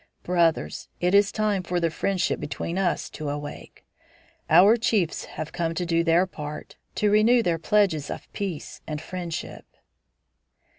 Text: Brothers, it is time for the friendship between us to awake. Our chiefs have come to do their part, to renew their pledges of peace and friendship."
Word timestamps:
Brothers, 0.23 0.89
it 0.99 1.13
is 1.13 1.31
time 1.31 1.61
for 1.61 1.79
the 1.79 1.91
friendship 1.91 2.39
between 2.39 2.79
us 2.79 3.07
to 3.11 3.29
awake. 3.29 3.85
Our 4.49 4.75
chiefs 4.75 5.25
have 5.25 5.51
come 5.53 5.75
to 5.75 5.85
do 5.85 6.03
their 6.03 6.25
part, 6.25 6.75
to 6.95 7.11
renew 7.11 7.43
their 7.43 7.59
pledges 7.59 8.09
of 8.09 8.27
peace 8.33 8.81
and 8.87 8.99
friendship." 8.99 9.67